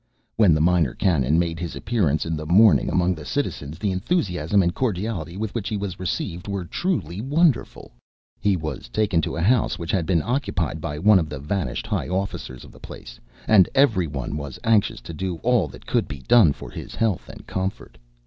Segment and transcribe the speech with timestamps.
[0.35, 4.63] When the Minor Canon made his appearance in the morning among the citizens, the enthusiasm
[4.63, 7.91] and cordiality with which he was received were truly wonderful.
[8.39, 11.85] He was taken to a house which had been occupied by one of the vanished
[11.85, 16.07] high officers of the place, and every one was anxious to do all that could
[16.07, 17.99] be done for his health and comfort.